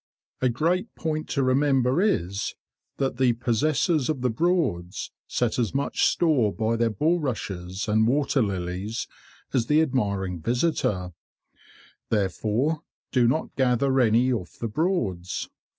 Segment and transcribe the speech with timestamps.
[0.41, 2.55] A great point to remember is,
[2.97, 8.41] that the possessors of the Broads set as much store by their bulrushes and water
[8.41, 9.07] lilies
[9.53, 11.11] as the admiring visitor;
[12.09, 15.47] therefore, do not gather any off the Broads.